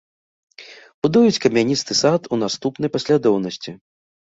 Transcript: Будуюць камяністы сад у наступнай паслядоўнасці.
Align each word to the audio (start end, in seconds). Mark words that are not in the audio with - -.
Будуюць 1.07 1.41
камяністы 1.43 1.99
сад 2.01 2.21
у 2.33 2.41
наступнай 2.47 2.89
паслядоўнасці. 2.99 3.79